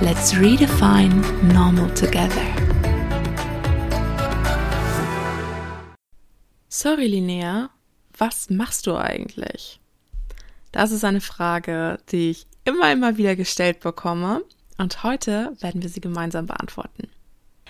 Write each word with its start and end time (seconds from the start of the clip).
Let's 0.00 0.36
redefine 0.36 1.20
normal 1.52 1.92
together. 1.94 2.42
Sorry, 6.68 7.06
Linnea, 7.06 7.70
was 8.16 8.50
machst 8.50 8.86
du 8.86 8.96
eigentlich? 8.96 9.80
Das 10.72 10.90
ist 10.90 11.04
eine 11.04 11.20
Frage, 11.20 11.98
die 12.10 12.30
ich 12.30 12.46
immer, 12.64 12.90
immer 12.92 13.16
wieder 13.16 13.36
gestellt 13.36 13.80
bekomme 13.80 14.42
und 14.78 15.02
heute 15.02 15.56
werden 15.60 15.82
wir 15.82 15.88
sie 15.88 16.00
gemeinsam 16.00 16.46
beantworten. 16.46 17.08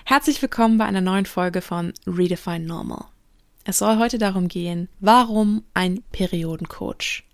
Herzlich 0.05 0.41
willkommen 0.41 0.79
bei 0.79 0.85
einer 0.85 1.01
neuen 1.01 1.27
Folge 1.27 1.61
von 1.61 1.93
Redefine 2.07 2.67
Normal. 2.67 3.07
Es 3.65 3.79
soll 3.79 3.99
heute 3.99 4.19
darum 4.19 4.49
gehen, 4.49 4.89
warum 5.01 5.65
ein 5.75 6.03
Periodencoach? 6.13 7.25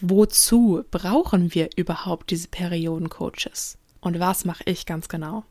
Wozu 0.00 0.82
brauchen 0.90 1.52
wir 1.54 1.68
überhaupt 1.76 2.30
diese 2.30 2.48
Periodencoaches? 2.48 3.76
Und 4.00 4.18
was 4.18 4.44
mache 4.44 4.64
ich 4.66 4.86
ganz 4.86 5.08
genau? 5.08 5.44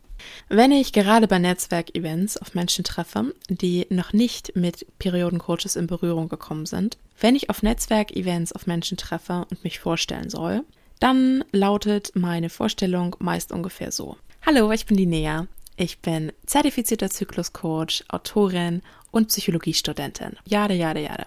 Wenn 0.50 0.72
ich 0.72 0.92
gerade 0.92 1.28
bei 1.28 1.40
Netzwerkevents 1.40 2.38
auf 2.38 2.54
Menschen 2.54 2.84
treffe, 2.84 3.34
die 3.50 3.88
noch 3.90 4.14
nicht 4.14 4.56
mit 4.56 4.86
Periodencoaches 5.00 5.76
in 5.76 5.88
Berührung 5.88 6.30
gekommen 6.30 6.66
sind, 6.66 6.98
wenn 7.20 7.36
ich 7.36 7.50
auf 7.50 7.64
Netzwerkevents 7.64 8.52
auf 8.52 8.68
Menschen 8.68 8.98
treffe 8.98 9.46
und 9.50 9.64
mich 9.64 9.80
vorstellen 9.80 10.30
soll, 10.30 10.64
dann 11.00 11.46
lautet 11.52 12.12
meine 12.16 12.50
Vorstellung 12.50 13.16
meist 13.20 13.52
ungefähr 13.52 13.92
so. 13.92 14.18
Hallo, 14.46 14.72
ich 14.72 14.86
bin 14.86 14.98
die 14.98 15.06
Nea. 15.06 15.48
Ich 15.78 16.00
bin 16.00 16.34
zertifizierter 16.46 17.10
Zykluscoach, 17.10 18.04
Autorin 18.10 18.82
und 19.12 19.30
Psychologiestudentin. 19.30 20.36
Jade, 20.46 20.74
jade, 20.74 21.02
jade. 21.02 21.26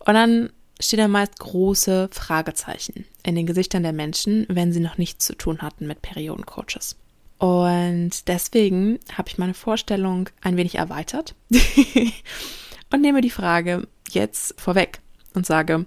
Und 0.00 0.14
dann 0.14 0.50
stehen 0.80 0.98
da 0.98 1.08
meist 1.08 1.38
große 1.38 2.08
Fragezeichen 2.12 3.04
in 3.22 3.34
den 3.34 3.46
Gesichtern 3.46 3.82
der 3.82 3.92
Menschen, 3.92 4.46
wenn 4.48 4.72
sie 4.72 4.80
noch 4.80 4.98
nichts 4.98 5.26
zu 5.26 5.34
tun 5.34 5.62
hatten 5.62 5.86
mit 5.86 6.02
Periodencoaches. 6.02 6.96
Und 7.38 8.28
deswegen 8.28 8.98
habe 9.12 9.28
ich 9.28 9.38
meine 9.38 9.54
Vorstellung 9.54 10.30
ein 10.40 10.56
wenig 10.56 10.76
erweitert 10.76 11.34
und 12.92 13.00
nehme 13.00 13.20
die 13.20 13.30
Frage 13.30 13.86
jetzt 14.10 14.58
vorweg 14.58 15.00
und 15.34 15.44
sage, 15.44 15.84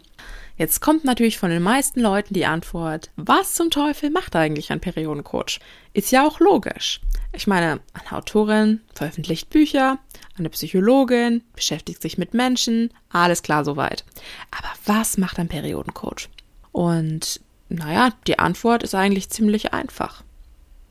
jetzt 0.59 0.81
kommt 0.81 1.05
natürlich 1.05 1.39
von 1.39 1.49
den 1.49 1.63
meisten 1.63 2.01
Leuten 2.01 2.35
die 2.35 2.45
Antwort, 2.45 3.09
was 3.15 3.55
zum 3.55 3.71
Teufel 3.71 4.11
macht 4.11 4.35
eigentlich 4.35 4.71
ein 4.71 4.79
Periodencoach? 4.79 5.59
Ist 5.93 6.11
ja 6.11 6.27
auch 6.27 6.39
logisch. 6.39 7.01
Ich 7.33 7.47
meine, 7.47 7.79
eine 7.93 8.11
Autorin 8.11 8.81
veröffentlicht 8.93 9.49
Bücher, 9.49 9.97
eine 10.37 10.49
Psychologin, 10.49 11.43
beschäftigt 11.55 12.01
sich 12.01 12.17
mit 12.17 12.33
Menschen, 12.33 12.93
alles 13.09 13.41
klar 13.41 13.65
soweit. 13.65 14.03
Aber 14.51 14.69
was 14.85 15.17
macht 15.17 15.39
ein 15.39 15.47
Periodencoach? 15.47 16.29
Und 16.71 17.41
naja, 17.69 18.11
die 18.27 18.37
Antwort 18.37 18.83
ist 18.83 18.95
eigentlich 18.95 19.29
ziemlich 19.29 19.73
einfach. 19.73 20.23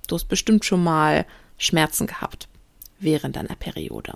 Du 0.06 0.14
hast 0.14 0.26
bestimmt 0.26 0.64
schon 0.64 0.82
mal 0.82 1.26
Schmerzen 1.58 2.06
gehabt 2.06 2.48
während 2.98 3.36
deiner 3.36 3.56
Periode. 3.56 4.14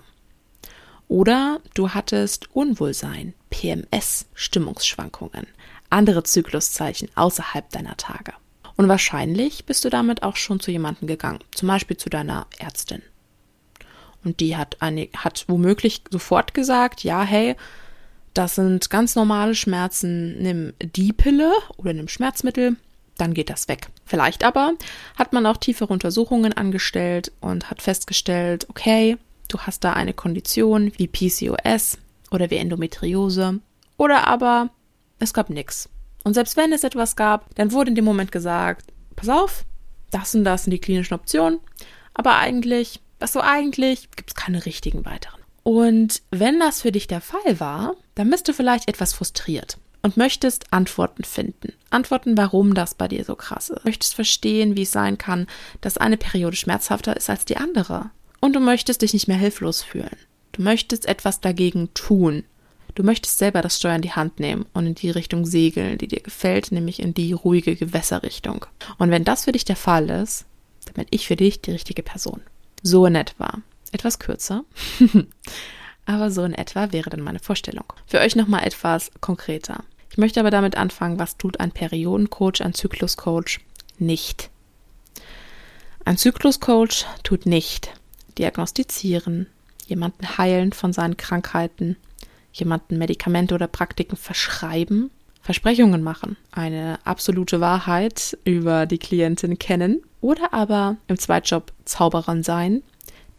Oder 1.07 1.59
du 1.73 1.89
hattest 1.89 2.53
Unwohlsein, 2.55 3.33
PMS, 3.49 4.25
Stimmungsschwankungen, 4.33 5.47
andere 5.89 6.23
Zykluszeichen 6.23 7.09
außerhalb 7.15 7.69
deiner 7.69 7.97
Tage. 7.97 8.33
Und 8.75 8.87
wahrscheinlich 8.87 9.65
bist 9.65 9.85
du 9.85 9.89
damit 9.89 10.23
auch 10.23 10.35
schon 10.35 10.59
zu 10.59 10.71
jemandem 10.71 11.07
gegangen, 11.07 11.39
zum 11.53 11.67
Beispiel 11.67 11.97
zu 11.97 12.09
deiner 12.09 12.47
Ärztin. 12.57 13.03
Und 14.23 14.39
die 14.39 14.57
hat, 14.57 14.81
eine, 14.81 15.09
hat 15.15 15.45
womöglich 15.47 16.01
sofort 16.09 16.53
gesagt, 16.53 17.03
ja, 17.03 17.23
hey, 17.23 17.55
das 18.33 18.55
sind 18.55 18.89
ganz 18.89 19.15
normale 19.15 19.53
Schmerzen, 19.53 20.41
nimm 20.41 20.73
die 20.79 21.13
Pille 21.13 21.51
oder 21.77 21.93
nimm 21.93 22.07
Schmerzmittel, 22.07 22.77
dann 23.17 23.33
geht 23.33 23.49
das 23.49 23.67
weg. 23.67 23.89
Vielleicht 24.05 24.43
aber 24.43 24.73
hat 25.17 25.33
man 25.33 25.45
auch 25.45 25.57
tiefere 25.57 25.93
Untersuchungen 25.93 26.53
angestellt 26.53 27.31
und 27.41 27.69
hat 27.69 27.81
festgestellt, 27.81 28.65
okay, 28.69 29.17
du 29.53 29.59
hast 29.59 29.83
da 29.83 29.93
eine 29.93 30.13
Kondition 30.13 30.91
wie 30.97 31.07
PCOS 31.07 31.97
oder 32.31 32.49
wie 32.49 32.57
Endometriose 32.57 33.59
oder 33.97 34.27
aber 34.27 34.69
es 35.19 35.33
gab 35.33 35.49
nichts. 35.49 35.89
Und 36.23 36.33
selbst 36.33 36.57
wenn 36.57 36.73
es 36.73 36.83
etwas 36.83 37.15
gab, 37.15 37.53
dann 37.55 37.71
wurde 37.71 37.89
in 37.89 37.95
dem 37.95 38.05
Moment 38.05 38.31
gesagt, 38.31 38.91
pass 39.15 39.29
auf, 39.29 39.65
das 40.11 40.35
und 40.35 40.43
das 40.43 40.63
sind 40.63 40.71
die 40.71 40.79
klinischen 40.79 41.13
Optionen, 41.13 41.59
aber 42.13 42.37
eigentlich 42.37 43.01
was 43.23 43.31
so 43.31 43.39
eigentlich 43.39 44.11
gibt 44.11 44.31
es 44.31 44.35
keine 44.35 44.65
richtigen 44.65 45.05
weiteren. 45.05 45.39
Und 45.63 46.23
wenn 46.31 46.59
das 46.59 46.81
für 46.81 46.91
dich 46.91 47.07
der 47.07 47.21
Fall 47.21 47.61
war, 47.61 47.95
dann 48.15 48.29
bist 48.29 48.49
du 48.49 48.53
vielleicht 48.53 48.89
etwas 48.89 49.13
frustriert 49.13 49.77
und 50.01 50.17
möchtest 50.17 50.73
Antworten 50.73 51.23
finden. 51.23 51.71
Antworten, 51.89 52.35
warum 52.35 52.73
das 52.73 52.95
bei 52.95 53.07
dir 53.07 53.23
so 53.23 53.37
krass 53.37 53.69
ist. 53.69 53.85
Möchtest 53.85 54.13
verstehen, 54.13 54.75
wie 54.75 54.81
es 54.81 54.91
sein 54.91 55.17
kann, 55.17 55.47
dass 55.79 55.97
eine 55.97 56.17
Periode 56.17 56.57
schmerzhafter 56.57 57.15
ist 57.15 57.29
als 57.29 57.45
die 57.45 57.55
andere. 57.55 58.11
Und 58.43 58.57
du 58.57 58.59
möchtest 58.59 59.01
dich 59.01 59.13
nicht 59.13 59.29
mehr 59.29 59.37
hilflos 59.37 59.83
fühlen. 59.83 60.17
Du 60.51 60.63
möchtest 60.63 61.05
etwas 61.05 61.39
dagegen 61.39 61.93
tun. 61.93 62.43
Du 62.93 63.01
möchtest 63.01 63.37
selber 63.37 63.61
das 63.61 63.77
Steuer 63.77 63.95
in 63.95 64.01
die 64.01 64.11
Hand 64.11 64.41
nehmen 64.41 64.65
und 64.73 64.85
in 64.85 64.95
die 64.95 65.11
Richtung 65.11 65.45
segeln, 65.45 65.97
die 65.97 66.09
dir 66.09 66.19
gefällt, 66.19 66.73
nämlich 66.73 66.99
in 66.99 67.13
die 67.13 67.31
ruhige 67.31 67.77
Gewässerrichtung. 67.77 68.65
Und 68.97 69.11
wenn 69.11 69.23
das 69.23 69.45
für 69.45 69.53
dich 69.53 69.63
der 69.63 69.77
Fall 69.77 70.09
ist, 70.09 70.43
dann 70.83 70.95
bin 70.95 71.05
ich 71.11 71.25
für 71.25 71.37
dich 71.37 71.61
die 71.61 71.71
richtige 71.71 72.03
Person. 72.03 72.41
So 72.81 73.05
in 73.05 73.15
etwa. 73.15 73.59
Etwas 73.93 74.19
kürzer. 74.19 74.65
aber 76.05 76.29
so 76.29 76.43
in 76.43 76.53
etwa 76.53 76.91
wäre 76.91 77.09
dann 77.09 77.21
meine 77.21 77.39
Vorstellung. 77.39 77.85
Für 78.07 78.19
euch 78.19 78.35
nochmal 78.35 78.67
etwas 78.67 79.09
konkreter. 79.21 79.85
Ich 80.11 80.17
möchte 80.17 80.41
aber 80.41 80.51
damit 80.51 80.75
anfangen, 80.75 81.17
was 81.17 81.37
tut 81.37 81.61
ein 81.61 81.71
Periodencoach, 81.71 82.59
ein 82.59 82.73
Zykluscoach 82.73 83.61
nicht. 83.99 84.49
Ein 86.03 86.17
Zykluscoach 86.17 87.05
tut 87.23 87.45
nicht 87.45 87.93
diagnostizieren, 88.37 89.47
jemanden 89.87 90.37
heilen 90.37 90.73
von 90.73 90.93
seinen 90.93 91.17
Krankheiten, 91.17 91.97
jemanden 92.51 92.97
Medikamente 92.97 93.55
oder 93.55 93.67
Praktiken 93.67 94.15
verschreiben, 94.15 95.11
Versprechungen 95.41 96.03
machen, 96.03 96.37
eine 96.51 96.99
absolute 97.03 97.59
Wahrheit 97.59 98.37
über 98.45 98.85
die 98.85 98.97
Klientin 98.97 99.59
kennen 99.59 100.01
oder 100.21 100.53
aber 100.53 100.95
im 101.07 101.17
Zweitjob 101.17 101.73
Zauberin 101.83 102.43
sein, 102.43 102.81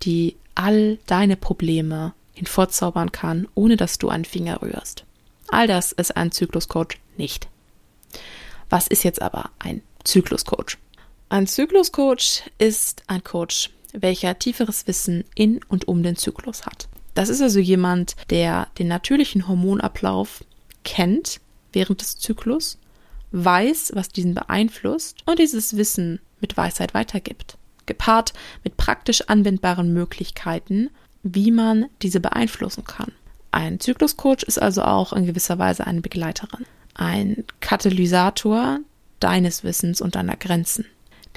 die 0.03 0.37
all 0.55 0.99
deine 1.07 1.37
Probleme 1.37 2.13
hinvorzaubern 2.35 3.11
kann, 3.11 3.49
ohne 3.55 3.77
dass 3.77 3.99
du 3.99 4.11
einen 4.11 4.27
Finger 4.27 4.61
rührst. 4.61 5.05
All 5.49 5.67
das 5.67 5.93
ist 5.93 6.17
ein 6.17 6.31
Zykluscoach 6.31 6.99
nicht. 7.17 7.49
Was 8.69 8.87
ist 8.87 9.05
jetzt 9.05 9.23
aber 9.23 9.51
ein 9.59 9.83
Zykluscoach? 10.05 10.77
Ein 11.29 11.47
Zykluscoach 11.47 12.43
ist 12.59 13.03
ein 13.07 13.25
Coach, 13.25 13.71
welcher 13.95 14.39
tieferes 14.39 14.87
Wissen 14.87 15.25
in 15.35 15.61
und 15.69 15.89
um 15.89 16.03
den 16.03 16.17
Zyklus 16.17 16.67
hat. 16.67 16.89
Das 17.15 17.29
ist 17.29 17.41
also 17.41 17.61
jemand, 17.61 18.17
der 18.31 18.69
den 18.79 18.89
natürlichen 18.89 19.49
Hormonablauf 19.49 20.45
kennt 20.85 21.41
während 21.73 22.01
des 22.01 22.19
Zyklus, 22.19 22.79
weiß, 23.31 23.93
was 23.95 24.09
diesen 24.09 24.35
beeinflusst 24.35 25.19
und 25.27 25.39
dieses 25.39 25.77
Wissen 25.77 26.21
mit 26.41 26.57
Weisheit 26.57 26.95
weitergibt, 26.95 27.57
gepaart 27.87 28.33
mit 28.63 28.77
praktisch 28.77 29.23
anwendbaren 29.23 29.93
Möglichkeiten, 29.93 30.91
wie 31.23 31.51
man 31.51 31.87
diese 32.03 32.21
beeinflussen 32.21 32.85
kann. 32.85 33.13
Ein 33.51 33.81
Zykluscoach 33.81 34.43
ist 34.43 34.61
also 34.61 34.83
auch 34.83 35.13
in 35.13 35.27
gewisser 35.27 35.59
Weise 35.59 35.87
eine 35.87 36.01
Begleiterin, 36.01 36.67
ein 36.95 37.45
Katalysator 37.61 38.81
deines 39.21 39.65
Wissens 39.65 40.01
und 40.01 40.17
deiner 40.17 40.37
Grenzen. 40.37 40.87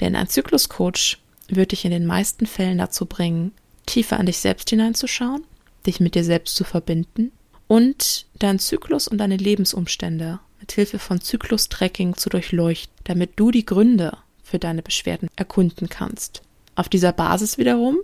Denn 0.00 0.14
ein 0.14 0.28
Zykluscoach 0.28 1.18
wird 1.48 1.72
dich 1.72 1.84
in 1.84 1.90
den 1.90 2.06
meisten 2.06 2.46
Fällen 2.46 2.78
dazu 2.78 3.06
bringen, 3.06 3.52
tiefer 3.86 4.18
an 4.18 4.26
dich 4.26 4.38
selbst 4.38 4.70
hineinzuschauen, 4.70 5.44
dich 5.86 6.00
mit 6.00 6.14
dir 6.14 6.24
selbst 6.24 6.54
zu 6.56 6.64
verbinden 6.64 7.32
und 7.66 8.26
deinen 8.38 8.58
Zyklus 8.58 9.08
und 9.08 9.18
deine 9.18 9.36
Lebensumstände 9.36 10.40
mit 10.60 10.72
Hilfe 10.72 10.98
von 10.98 11.20
Zyklustracking 11.20 12.16
zu 12.16 12.28
durchleuchten, 12.28 12.94
damit 13.04 13.32
du 13.36 13.50
die 13.50 13.64
Gründe 13.64 14.16
für 14.42 14.58
deine 14.58 14.82
Beschwerden 14.82 15.28
erkunden 15.36 15.88
kannst. 15.88 16.42
Auf 16.74 16.88
dieser 16.88 17.12
Basis 17.12 17.58
wiederum 17.58 17.98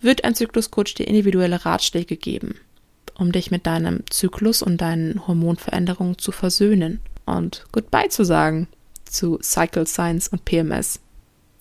wird 0.00 0.24
ein 0.24 0.34
Zykluscoach 0.34 0.94
dir 0.94 1.06
individuelle 1.06 1.64
Ratschläge 1.64 2.16
geben, 2.16 2.56
um 3.16 3.32
dich 3.32 3.50
mit 3.50 3.66
deinem 3.66 4.04
Zyklus 4.10 4.62
und 4.62 4.80
deinen 4.80 5.26
Hormonveränderungen 5.26 6.18
zu 6.18 6.32
versöhnen 6.32 7.00
und 7.26 7.64
Goodbye 7.72 8.08
zu 8.08 8.24
sagen 8.24 8.68
zu 9.04 9.38
Cycle 9.42 9.86
Science 9.86 10.28
und 10.28 10.44
PMS, 10.44 11.00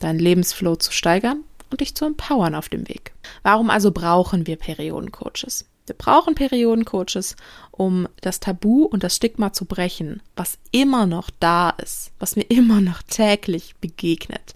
deinen 0.03 0.19
Lebensflow 0.19 0.75
zu 0.75 0.91
steigern 0.91 1.43
und 1.71 1.81
dich 1.81 1.95
zu 1.95 2.05
empowern 2.05 2.55
auf 2.55 2.69
dem 2.69 2.87
Weg. 2.87 3.13
Warum 3.41 3.69
also 3.69 3.91
brauchen 3.91 4.47
wir 4.47 4.57
Periodencoaches? 4.57 5.65
Wir 5.85 5.95
brauchen 5.95 6.35
Periodencoaches, 6.35 7.35
um 7.71 8.07
das 8.21 8.39
Tabu 8.39 8.83
und 8.83 9.03
das 9.03 9.17
Stigma 9.17 9.51
zu 9.51 9.65
brechen, 9.65 10.21
was 10.35 10.57
immer 10.71 11.05
noch 11.05 11.29
da 11.39 11.71
ist, 11.71 12.11
was 12.19 12.35
mir 12.35 12.43
immer 12.43 12.79
noch 12.79 13.01
täglich 13.01 13.75
begegnet. 13.81 14.53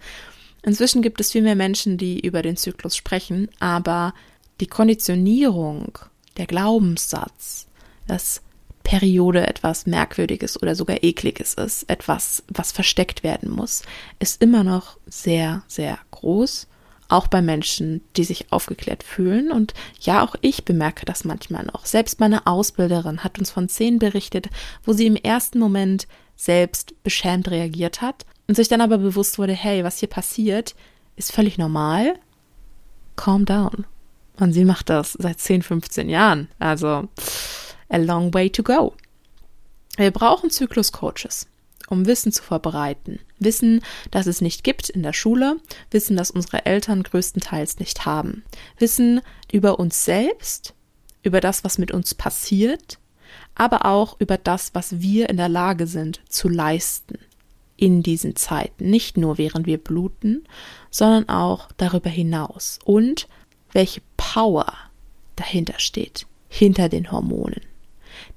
Inzwischen 0.64 1.02
gibt 1.02 1.20
es 1.20 1.32
viel 1.32 1.42
mehr 1.42 1.56
Menschen, 1.56 1.98
die 1.98 2.20
über 2.20 2.42
den 2.42 2.56
Zyklus 2.56 2.96
sprechen, 2.96 3.50
aber 3.60 4.14
die 4.62 4.68
Konditionierung, 4.68 5.98
der 6.38 6.46
Glaubenssatz, 6.46 7.68
dass 8.08 8.42
Periode 8.88 9.46
etwas 9.46 9.86
Merkwürdiges 9.86 10.62
oder 10.62 10.74
sogar 10.74 11.04
Ekliges 11.04 11.56
ist, 11.56 11.90
etwas, 11.90 12.42
was 12.48 12.72
versteckt 12.72 13.22
werden 13.22 13.52
muss, 13.52 13.84
ist 14.20 14.42
immer 14.42 14.64
noch 14.64 14.98
sehr, 15.06 15.64
sehr 15.68 16.00
groß 16.12 16.68
auch 17.10 17.28
bei 17.28 17.42
Menschen, 17.42 18.02
die 18.16 18.24
sich 18.24 18.52
aufgeklärt 18.52 19.04
fühlen. 19.04 19.52
Und 19.52 19.74
ja, 20.00 20.24
auch 20.24 20.36
ich 20.40 20.64
bemerke 20.64 21.06
das 21.06 21.26
manchmal 21.26 21.66
noch. 21.66 21.86
Selbst 21.86 22.22
meine 22.22 22.48
Ausbilderin 22.48 23.26
hat 23.26 23.40
uns 23.40 23.52
von 23.52 23.68
Szenen 23.68 24.00
berichtet, 24.00 24.48
wo 24.86 24.94
sie 24.94 25.06
im 25.06 25.18
ersten 25.18 25.60
Moment 25.60 26.08
selbst 26.38 26.94
beschämt 27.04 27.52
reagiert 27.52 28.02
hat 28.02 28.26
und 28.48 28.56
sich 28.56 28.70
dann 28.70 28.82
aber 28.82 29.00
bewusst 29.00 29.38
wurde, 29.38 29.54
hey, 29.54 29.84
was 29.84 30.00
hier 30.00 30.10
passiert, 30.10 30.76
ist 31.18 31.34
völlig 31.34 31.58
normal. 31.58 32.14
Calm 33.18 33.44
down. 33.44 33.86
Und 34.40 34.54
sie 34.54 34.64
macht 34.64 34.90
das 34.90 35.14
seit 35.14 35.40
10, 35.40 35.62
15 35.64 36.10
Jahren. 36.10 36.48
Also, 36.60 37.10
a 37.90 37.98
long 37.98 38.34
way 38.34 38.50
to 38.50 38.64
go. 38.64 38.94
Wir 39.98 40.12
brauchen 40.12 40.50
Zyklus-Coaches 40.50 41.48
um 41.88 42.06
Wissen 42.06 42.32
zu 42.32 42.44
verbreiten. 42.44 43.20
Wissen, 43.40 43.82
das 44.12 44.28
es 44.28 44.42
nicht 44.42 44.64
gibt 44.64 44.90
in 44.90 45.04
der 45.04 45.14
Schule, 45.14 45.58
Wissen, 45.90 46.18
das 46.18 46.32
unsere 46.32 46.66
Eltern 46.66 47.04
größtenteils 47.04 47.80
nicht 47.80 48.06
haben. 48.06 48.44
Wissen 48.78 49.22
über 49.52 49.80
uns 49.80 50.06
selbst, 50.06 50.74
über 51.24 51.42
das, 51.42 51.64
was 51.64 51.78
mit 51.78 51.92
uns 51.92 52.14
passiert, 52.14 53.00
aber 53.56 53.86
auch 53.86 54.20
über 54.20 54.38
das, 54.38 54.76
was 54.76 55.00
wir 55.00 55.30
in 55.30 55.38
der 55.38 55.50
Lage 55.50 55.88
sind 55.88 56.22
zu 56.30 56.50
leisten 56.50 57.20
in 57.76 58.04
diesen 58.04 58.36
Zeiten. 58.36 58.90
Nicht 58.90 59.18
nur 59.18 59.38
während 59.38 59.66
wir 59.66 59.78
bluten, 59.78 60.48
sondern 60.90 61.30
auch 61.30 61.70
darüber 61.78 62.10
hinaus. 62.10 62.80
Und 62.84 63.28
welche 63.72 64.02
Power 64.18 64.74
dahinter 65.36 65.78
steht, 65.78 66.26
hinter 66.50 66.90
den 66.90 67.12
Hormonen 67.12 67.62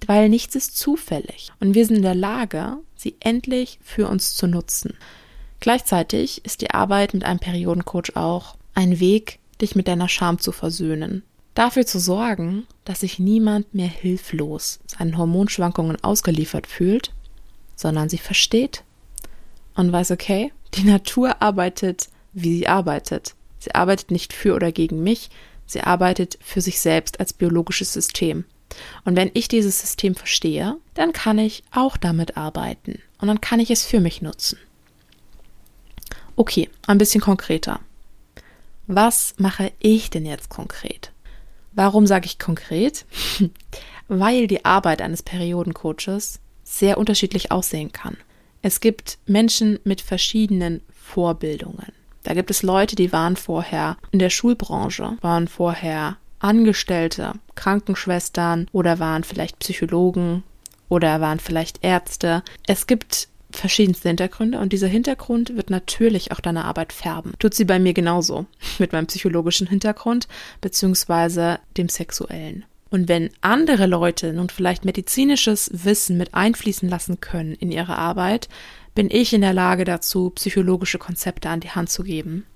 weil 0.06 0.28
nichts 0.28 0.54
ist 0.54 0.76
zufällig 0.76 1.52
und 1.60 1.74
wir 1.74 1.86
sind 1.86 1.96
in 1.96 2.02
der 2.02 2.14
Lage, 2.14 2.78
sie 2.96 3.16
endlich 3.20 3.78
für 3.82 4.08
uns 4.08 4.34
zu 4.34 4.46
nutzen. 4.46 4.94
Gleichzeitig 5.60 6.44
ist 6.44 6.62
die 6.62 6.70
Arbeit 6.70 7.14
mit 7.14 7.24
einem 7.24 7.38
Periodencoach 7.38 8.16
auch 8.16 8.56
ein 8.74 8.98
Weg, 9.00 9.38
dich 9.60 9.76
mit 9.76 9.88
deiner 9.88 10.08
Scham 10.08 10.38
zu 10.38 10.52
versöhnen. 10.52 11.22
Dafür 11.54 11.84
zu 11.84 11.98
sorgen, 11.98 12.66
dass 12.84 13.00
sich 13.00 13.18
niemand 13.18 13.74
mehr 13.74 13.88
hilflos 13.88 14.80
seinen 14.86 15.18
Hormonschwankungen 15.18 16.02
ausgeliefert 16.02 16.66
fühlt, 16.66 17.12
sondern 17.76 18.08
sie 18.08 18.18
versteht 18.18 18.84
und 19.74 19.92
weiß, 19.92 20.12
okay, 20.12 20.52
die 20.74 20.84
Natur 20.84 21.42
arbeitet, 21.42 22.08
wie 22.32 22.56
sie 22.56 22.68
arbeitet. 22.68 23.34
Sie 23.58 23.74
arbeitet 23.74 24.10
nicht 24.10 24.32
für 24.32 24.54
oder 24.54 24.72
gegen 24.72 25.02
mich, 25.02 25.30
sie 25.66 25.80
arbeitet 25.80 26.38
für 26.40 26.60
sich 26.60 26.80
selbst 26.80 27.20
als 27.20 27.32
biologisches 27.32 27.92
System. 27.92 28.44
Und 29.04 29.16
wenn 29.16 29.30
ich 29.34 29.48
dieses 29.48 29.80
System 29.80 30.14
verstehe, 30.14 30.76
dann 30.94 31.12
kann 31.12 31.38
ich 31.38 31.62
auch 31.70 31.96
damit 31.96 32.36
arbeiten 32.36 33.00
und 33.18 33.28
dann 33.28 33.40
kann 33.40 33.60
ich 33.60 33.70
es 33.70 33.84
für 33.84 34.00
mich 34.00 34.22
nutzen. 34.22 34.58
Okay, 36.36 36.70
ein 36.86 36.98
bisschen 36.98 37.20
konkreter. 37.20 37.80
Was 38.86 39.34
mache 39.38 39.72
ich 39.78 40.10
denn 40.10 40.26
jetzt 40.26 40.48
konkret? 40.48 41.12
Warum 41.72 42.06
sage 42.06 42.26
ich 42.26 42.38
konkret? 42.38 43.04
Weil 44.08 44.46
die 44.46 44.64
Arbeit 44.64 45.02
eines 45.02 45.22
Periodencoaches 45.22 46.40
sehr 46.64 46.98
unterschiedlich 46.98 47.52
aussehen 47.52 47.92
kann. 47.92 48.16
Es 48.62 48.80
gibt 48.80 49.18
Menschen 49.26 49.78
mit 49.84 50.00
verschiedenen 50.00 50.82
Vorbildungen. 50.92 51.92
Da 52.22 52.34
gibt 52.34 52.50
es 52.50 52.62
Leute, 52.62 52.96
die 52.96 53.12
waren 53.12 53.36
vorher 53.36 53.96
in 54.10 54.18
der 54.18 54.30
Schulbranche, 54.30 55.16
waren 55.20 55.48
vorher 55.48 56.16
Angestellte, 56.40 57.34
Krankenschwestern 57.54 58.66
oder 58.72 58.98
waren 58.98 59.24
vielleicht 59.24 59.58
Psychologen 59.60 60.42
oder 60.88 61.20
waren 61.20 61.38
vielleicht 61.38 61.84
Ärzte. 61.84 62.42
Es 62.66 62.86
gibt 62.86 63.28
verschiedenste 63.52 64.08
Hintergründe 64.08 64.58
und 64.58 64.72
dieser 64.72 64.88
Hintergrund 64.88 65.56
wird 65.56 65.70
natürlich 65.70 66.32
auch 66.32 66.40
deine 66.40 66.64
Arbeit 66.64 66.92
färben. 66.92 67.32
Tut 67.38 67.54
sie 67.54 67.64
bei 67.64 67.78
mir 67.78 67.92
genauso 67.92 68.46
mit 68.78 68.92
meinem 68.92 69.06
psychologischen 69.06 69.66
Hintergrund 69.66 70.28
beziehungsweise 70.60 71.60
dem 71.76 71.88
sexuellen. 71.88 72.64
Und 72.90 73.08
wenn 73.08 73.30
andere 73.40 73.86
Leute 73.86 74.32
nun 74.32 74.48
vielleicht 74.48 74.84
medizinisches 74.84 75.70
Wissen 75.72 76.16
mit 76.16 76.34
einfließen 76.34 76.88
lassen 76.88 77.20
können 77.20 77.54
in 77.54 77.70
ihre 77.70 77.96
Arbeit, 77.96 78.48
bin 78.96 79.08
ich 79.10 79.32
in 79.32 79.42
der 79.42 79.52
Lage 79.52 79.84
dazu, 79.84 80.30
psychologische 80.30 80.98
Konzepte 80.98 81.48
an 81.48 81.60
die 81.60 81.70
Hand 81.70 81.90
zu 81.90 82.02
geben. 82.02 82.46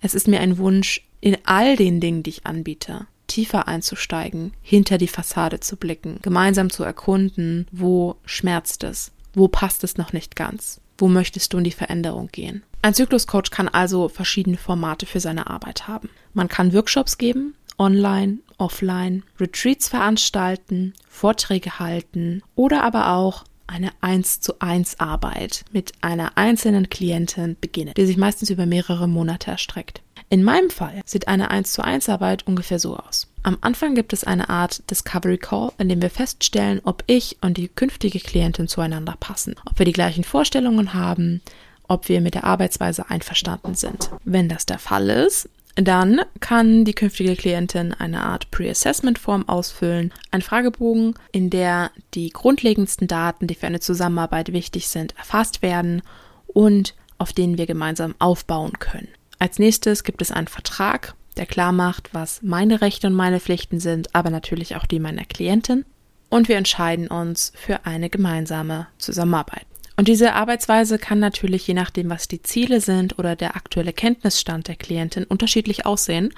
Es 0.00 0.14
ist 0.14 0.26
mir 0.26 0.40
ein 0.40 0.58
Wunsch, 0.58 1.06
in 1.22 1.38
all 1.44 1.76
den 1.76 2.00
Dingen, 2.00 2.22
die 2.22 2.30
ich 2.30 2.46
anbiete, 2.46 3.06
tiefer 3.28 3.68
einzusteigen, 3.68 4.52
hinter 4.60 4.98
die 4.98 5.08
Fassade 5.08 5.60
zu 5.60 5.76
blicken, 5.76 6.18
gemeinsam 6.20 6.68
zu 6.68 6.82
erkunden, 6.82 7.66
wo 7.70 8.16
schmerzt 8.26 8.84
es, 8.84 9.12
wo 9.32 9.48
passt 9.48 9.84
es 9.84 9.96
noch 9.96 10.12
nicht 10.12 10.36
ganz, 10.36 10.80
wo 10.98 11.08
möchtest 11.08 11.52
du 11.52 11.58
in 11.58 11.64
die 11.64 11.70
Veränderung 11.70 12.28
gehen. 12.30 12.64
Ein 12.82 12.94
Zykluscoach 12.94 13.50
kann 13.50 13.68
also 13.68 14.08
verschiedene 14.08 14.58
Formate 14.58 15.06
für 15.06 15.20
seine 15.20 15.46
Arbeit 15.46 15.86
haben. 15.86 16.10
Man 16.34 16.48
kann 16.48 16.74
Workshops 16.74 17.16
geben, 17.16 17.54
online, 17.78 18.38
offline, 18.58 19.22
Retreats 19.38 19.88
veranstalten, 19.88 20.92
Vorträge 21.08 21.78
halten 21.78 22.42
oder 22.56 22.82
aber 22.82 23.14
auch 23.14 23.44
eine 23.68 23.92
1 24.00 24.40
zu 24.40 24.60
1 24.60 24.98
Arbeit 24.98 25.64
mit 25.70 25.92
einer 26.00 26.36
einzelnen 26.36 26.90
Klientin 26.90 27.56
beginnen, 27.60 27.94
die 27.96 28.06
sich 28.06 28.16
meistens 28.16 28.50
über 28.50 28.66
mehrere 28.66 29.08
Monate 29.08 29.52
erstreckt. 29.52 30.02
In 30.32 30.44
meinem 30.44 30.70
Fall 30.70 31.02
sieht 31.04 31.28
eine 31.28 31.50
1 31.50 31.74
zu 31.74 31.84
1 31.84 32.08
Arbeit 32.08 32.46
ungefähr 32.46 32.78
so 32.78 32.96
aus. 32.96 33.28
Am 33.42 33.58
Anfang 33.60 33.94
gibt 33.94 34.14
es 34.14 34.24
eine 34.24 34.48
Art 34.48 34.82
Discovery 34.90 35.36
Call, 35.36 35.72
in 35.76 35.90
dem 35.90 36.00
wir 36.00 36.08
feststellen, 36.08 36.80
ob 36.84 37.04
ich 37.06 37.36
und 37.42 37.58
die 37.58 37.68
künftige 37.68 38.18
Klientin 38.18 38.66
zueinander 38.66 39.14
passen, 39.20 39.56
ob 39.68 39.78
wir 39.78 39.84
die 39.84 39.92
gleichen 39.92 40.24
Vorstellungen 40.24 40.94
haben, 40.94 41.42
ob 41.86 42.08
wir 42.08 42.22
mit 42.22 42.32
der 42.32 42.44
Arbeitsweise 42.44 43.10
einverstanden 43.10 43.74
sind. 43.74 44.08
Wenn 44.24 44.48
das 44.48 44.64
der 44.64 44.78
Fall 44.78 45.10
ist, 45.10 45.50
dann 45.74 46.22
kann 46.40 46.86
die 46.86 46.94
künftige 46.94 47.36
Klientin 47.36 47.92
eine 47.92 48.22
Art 48.22 48.50
Pre-Assessment-Form 48.50 49.50
ausfüllen, 49.50 50.14
ein 50.30 50.40
Fragebogen, 50.40 51.12
in 51.32 51.50
der 51.50 51.90
die 52.14 52.30
grundlegendsten 52.30 53.06
Daten, 53.06 53.48
die 53.48 53.54
für 53.54 53.66
eine 53.66 53.80
Zusammenarbeit 53.80 54.54
wichtig 54.54 54.88
sind, 54.88 55.14
erfasst 55.18 55.60
werden 55.60 56.00
und 56.46 56.94
auf 57.18 57.34
denen 57.34 57.58
wir 57.58 57.66
gemeinsam 57.66 58.14
aufbauen 58.18 58.78
können. 58.78 59.08
Als 59.42 59.58
nächstes 59.58 60.04
gibt 60.04 60.22
es 60.22 60.30
einen 60.30 60.46
Vertrag, 60.46 61.16
der 61.36 61.46
klar 61.46 61.72
macht, 61.72 62.10
was 62.12 62.42
meine 62.42 62.80
Rechte 62.80 63.08
und 63.08 63.14
meine 63.14 63.40
Pflichten 63.40 63.80
sind, 63.80 64.14
aber 64.14 64.30
natürlich 64.30 64.76
auch 64.76 64.86
die 64.86 65.00
meiner 65.00 65.24
Klientin. 65.24 65.84
Und 66.28 66.48
wir 66.48 66.56
entscheiden 66.56 67.08
uns 67.08 67.52
für 67.56 67.84
eine 67.84 68.08
gemeinsame 68.08 68.86
Zusammenarbeit. 68.98 69.66
Und 69.96 70.06
diese 70.06 70.34
Arbeitsweise 70.34 70.96
kann 70.96 71.18
natürlich 71.18 71.66
je 71.66 71.74
nachdem, 71.74 72.08
was 72.08 72.28
die 72.28 72.40
Ziele 72.40 72.80
sind 72.80 73.18
oder 73.18 73.34
der 73.34 73.56
aktuelle 73.56 73.92
Kenntnisstand 73.92 74.68
der 74.68 74.76
Klientin 74.76 75.24
unterschiedlich 75.24 75.86
aussehen. 75.86 76.32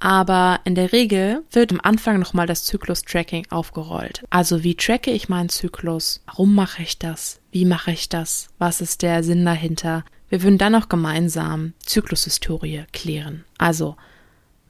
Aber 0.00 0.60
in 0.64 0.74
der 0.74 0.94
Regel 0.94 1.42
wird 1.50 1.72
am 1.72 1.80
Anfang 1.82 2.18
nochmal 2.18 2.46
das 2.46 2.64
Zyklus-Tracking 2.64 3.48
aufgerollt. 3.50 4.24
Also 4.30 4.64
wie 4.64 4.76
tracke 4.76 5.10
ich 5.10 5.28
meinen 5.28 5.50
Zyklus? 5.50 6.22
Warum 6.24 6.54
mache 6.54 6.82
ich 6.82 6.98
das? 6.98 7.38
Wie 7.52 7.66
mache 7.66 7.90
ich 7.90 8.08
das? 8.08 8.48
Was 8.58 8.80
ist 8.80 9.02
der 9.02 9.22
Sinn 9.22 9.44
dahinter? 9.44 10.06
Wir 10.28 10.42
würden 10.42 10.58
dann 10.58 10.74
auch 10.74 10.88
gemeinsam 10.88 11.74
Zyklushistorie 11.80 12.84
klären. 12.92 13.44
Also, 13.58 13.96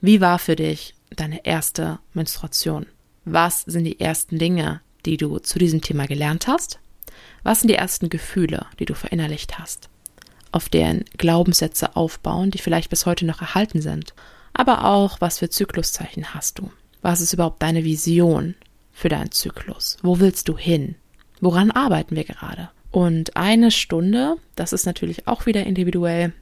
wie 0.00 0.20
war 0.20 0.38
für 0.38 0.56
dich 0.56 0.94
deine 1.10 1.44
erste 1.44 1.98
Menstruation? 2.12 2.86
Was 3.25 3.62
sind 3.62 3.84
die 3.84 3.98
ersten 3.98 4.38
Dinge, 4.38 4.80
die 5.06 5.16
du 5.16 5.38
zu 5.38 5.58
diesem 5.58 5.80
Thema 5.80 6.06
gelernt 6.06 6.46
hast? 6.46 6.78
Was 7.42 7.60
sind 7.60 7.68
die 7.68 7.76
ersten 7.76 8.10
Gefühle, 8.10 8.66
die 8.78 8.84
du 8.84 8.94
verinnerlicht 8.94 9.58
hast? 9.58 9.88
Auf 10.52 10.68
deren 10.68 11.04
Glaubenssätze 11.16 11.96
aufbauen, 11.96 12.50
die 12.50 12.58
vielleicht 12.58 12.90
bis 12.90 13.06
heute 13.06 13.25
noch 13.25 13.40
erhalten 13.40 13.80
sind. 13.80 14.14
Aber 14.52 14.84
auch, 14.84 15.20
was 15.20 15.38
für 15.38 15.48
Zykluszeichen 15.48 16.34
hast 16.34 16.58
du? 16.58 16.70
Was 17.02 17.20
ist 17.20 17.32
überhaupt 17.32 17.62
deine 17.62 17.84
Vision 17.84 18.54
für 18.92 19.08
deinen 19.08 19.32
Zyklus? 19.32 19.96
Wo 20.02 20.18
willst 20.18 20.48
du 20.48 20.56
hin? 20.56 20.96
Woran 21.40 21.70
arbeiten 21.70 22.16
wir 22.16 22.25
gerade? 22.25 22.70
Und 22.97 23.37
eine 23.37 23.71
Stunde, 23.71 24.38
das 24.55 24.73
ist 24.73 24.87
natürlich 24.87 25.29
auch 25.29 25.45
wieder 25.45 25.67
individuell, 25.67 26.33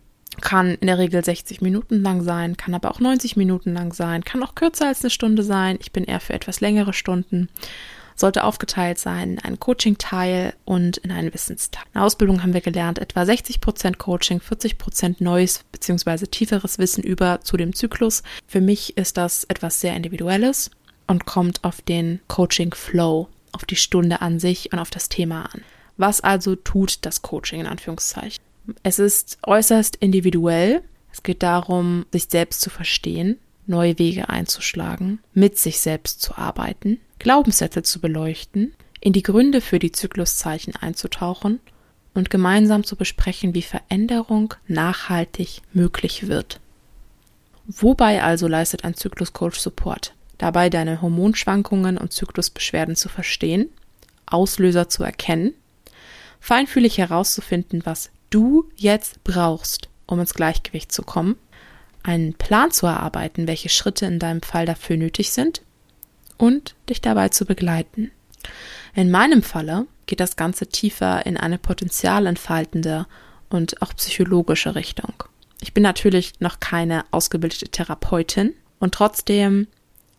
kann 0.40 0.76
in 0.76 0.86
der 0.86 0.98
Regel 0.98 1.24
60 1.24 1.62
Minuten 1.62 2.00
lang 2.00 2.22
sein, 2.22 2.56
kann 2.56 2.74
aber 2.74 2.92
auch 2.92 3.00
90 3.00 3.34
Minuten 3.34 3.74
lang 3.74 3.92
sein, 3.92 4.22
kann 4.22 4.40
auch 4.40 4.54
kürzer 4.54 4.86
als 4.86 5.02
eine 5.02 5.10
Stunde 5.10 5.42
sein. 5.42 5.78
Ich 5.80 5.90
bin 5.90 6.04
eher 6.04 6.20
für 6.20 6.32
etwas 6.32 6.60
längere 6.60 6.92
Stunden. 6.92 7.48
sollte 8.14 8.44
aufgeteilt 8.44 9.00
sein 9.00 9.32
in 9.32 9.38
einen 9.40 9.58
Coaching-Teil 9.58 10.54
und 10.64 10.98
in 10.98 11.10
einen 11.10 11.34
Wissensteil. 11.34 11.82
In 11.86 11.94
der 11.94 12.04
Ausbildung 12.04 12.44
haben 12.44 12.54
wir 12.54 12.60
gelernt, 12.60 13.00
etwa 13.00 13.22
60% 13.22 13.96
Coaching, 13.96 14.38
40% 14.38 15.16
neues 15.18 15.64
bzw. 15.72 16.28
tieferes 16.28 16.78
Wissen 16.78 17.02
über 17.02 17.40
zu 17.40 17.56
dem 17.56 17.74
Zyklus. 17.74 18.22
Für 18.46 18.60
mich 18.60 18.96
ist 18.96 19.16
das 19.16 19.42
etwas 19.42 19.80
sehr 19.80 19.96
Individuelles 19.96 20.70
und 21.08 21.26
kommt 21.26 21.64
auf 21.64 21.82
den 21.82 22.20
Coaching-Flow, 22.28 23.26
auf 23.50 23.64
die 23.64 23.74
Stunde 23.74 24.22
an 24.22 24.38
sich 24.38 24.72
und 24.72 24.78
auf 24.78 24.90
das 24.90 25.08
Thema 25.08 25.46
an. 25.52 25.62
Was 25.96 26.20
also 26.20 26.56
tut 26.56 26.98
das 27.02 27.22
Coaching 27.22 27.60
in 27.60 27.66
Anführungszeichen? 27.66 28.42
Es 28.82 28.98
ist 28.98 29.38
äußerst 29.46 29.96
individuell. 29.96 30.82
Es 31.12 31.22
geht 31.22 31.42
darum, 31.42 32.06
sich 32.12 32.24
selbst 32.24 32.60
zu 32.60 32.70
verstehen, 32.70 33.38
neue 33.66 33.98
Wege 33.98 34.28
einzuschlagen, 34.28 35.20
mit 35.32 35.58
sich 35.58 35.78
selbst 35.78 36.20
zu 36.20 36.36
arbeiten, 36.36 36.98
Glaubenssätze 37.18 37.82
zu 37.82 38.00
beleuchten, 38.00 38.74
in 39.00 39.12
die 39.12 39.22
Gründe 39.22 39.60
für 39.60 39.78
die 39.78 39.92
Zykluszeichen 39.92 40.74
einzutauchen 40.76 41.60
und 42.14 42.30
gemeinsam 42.30 42.84
zu 42.84 42.96
besprechen, 42.96 43.54
wie 43.54 43.62
Veränderung 43.62 44.54
nachhaltig 44.66 45.60
möglich 45.72 46.26
wird. 46.26 46.60
Wobei 47.66 48.22
also 48.22 48.46
leistet 48.48 48.84
ein 48.84 48.94
Zykluscoach 48.94 49.54
Support? 49.54 50.14
Dabei 50.38 50.68
deine 50.68 51.00
Hormonschwankungen 51.00 51.96
und 51.96 52.12
Zyklusbeschwerden 52.12 52.96
zu 52.96 53.08
verstehen, 53.08 53.68
Auslöser 54.26 54.88
zu 54.88 55.02
erkennen, 55.04 55.54
feinfühlig 56.44 56.98
herauszufinden, 56.98 57.82
was 57.84 58.10
du 58.30 58.70
jetzt 58.76 59.24
brauchst, 59.24 59.88
um 60.06 60.20
ins 60.20 60.34
Gleichgewicht 60.34 60.92
zu 60.92 61.02
kommen 61.02 61.36
einen 62.04 62.34
Plan 62.34 62.70
zu 62.70 62.86
erarbeiten, 62.86 63.48
welche 63.48 63.70
Schritte 63.70 64.06
in 64.06 64.20
deinem 64.20 64.42
Fall 64.42 64.66
dafür 64.66 64.96
nötig 64.96 65.32
sind 65.32 65.62
und 66.36 66.76
dich 66.88 67.00
dabei 67.00 67.30
zu 67.30 67.46
begleiten. 67.46 68.12
In 68.94 69.10
meinem 69.10 69.42
Falle 69.42 69.86
geht 70.06 70.20
das 70.20 70.36
Ganze 70.36 70.66
tiefer 70.66 71.24
in 71.26 71.36
eine 71.36 71.58
potenzialentfaltende 71.58 73.06
und 73.48 73.80
auch 73.82 73.94
psychologische 73.96 74.74
Richtung. 74.74 75.14
Ich 75.62 75.72
bin 75.72 75.82
natürlich 75.82 76.40
noch 76.40 76.60
keine 76.60 77.04
ausgebildete 77.10 77.68
Therapeutin 77.68 78.52
und 78.78 78.92
trotzdem 78.92 79.66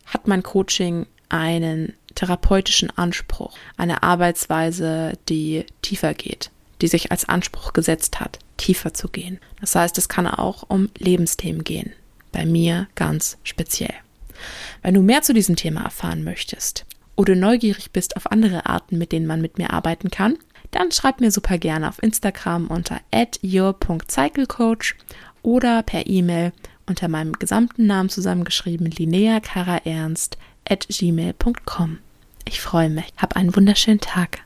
hat 0.07 0.27
mein 0.27 0.41
Coaching 0.41 1.05
einen 1.29 1.93
therapeutischen 2.15 2.89
Anspruch, 2.97 3.57
eine 3.77 4.03
Arbeitsweise, 4.03 5.13
die 5.29 5.65
tiefer 5.81 6.13
geht, 6.13 6.49
die 6.81 6.87
sich 6.87 7.11
als 7.11 7.27
Anspruch 7.27 7.73
gesetzt 7.73 8.19
hat, 8.19 8.39
tiefer 8.57 8.93
zu 8.93 9.09
gehen. 9.09 9.39
Das 9.59 9.75
heißt, 9.75 9.97
es 9.97 10.09
kann 10.09 10.27
auch 10.27 10.63
um 10.67 10.89
Lebensthemen 10.97 11.63
gehen. 11.63 11.93
Bei 12.31 12.45
mir 12.45 12.87
ganz 12.95 13.37
speziell. 13.43 13.93
Wenn 14.81 14.93
du 14.93 15.01
mehr 15.01 15.21
zu 15.21 15.33
diesem 15.33 15.55
Thema 15.55 15.83
erfahren 15.83 16.23
möchtest 16.23 16.85
oder 17.15 17.35
neugierig 17.35 17.91
bist 17.91 18.17
auf 18.17 18.31
andere 18.31 18.65
Arten, 18.65 18.97
mit 18.97 19.11
denen 19.11 19.27
man 19.27 19.41
mit 19.41 19.57
mir 19.57 19.71
arbeiten 19.71 20.11
kann, 20.11 20.37
dann 20.71 20.91
schreib 20.91 21.21
mir 21.21 21.31
super 21.31 21.57
gerne 21.57 21.87
auf 21.87 22.03
Instagram 22.03 22.67
unter 22.67 22.99
your.cyclecoach 23.43 24.95
oder 25.41 25.83
per 25.83 26.07
E-Mail 26.07 26.51
unter 26.85 27.07
meinem 27.07 27.33
gesamten 27.33 27.87
Namen 27.87 28.09
zusammengeschrieben 28.09 28.91
lineakaraernst 28.91 30.37
at 30.67 30.87
gmail.com. 30.89 31.99
Ich 32.47 32.61
freue 32.61 32.89
mich. 32.89 33.11
Hab 33.17 33.35
einen 33.35 33.55
wunderschönen 33.55 33.99
Tag. 33.99 34.44